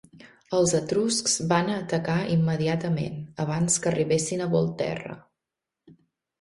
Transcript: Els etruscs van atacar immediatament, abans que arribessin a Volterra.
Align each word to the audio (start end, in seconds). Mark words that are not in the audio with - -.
Els 0.59 0.71
etruscs 0.77 1.35
van 1.51 1.69
atacar 1.73 2.15
immediatament, 2.37 3.21
abans 3.47 3.79
que 3.85 3.95
arribessin 3.95 4.45
a 4.47 4.51
Volterra. 4.59 5.23